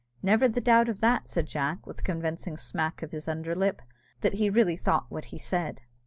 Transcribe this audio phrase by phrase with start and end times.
[0.23, 3.83] "Never the doubt of that," said Jack, with a convincing smack of his under lip,
[4.21, 5.81] that he really thought what he said.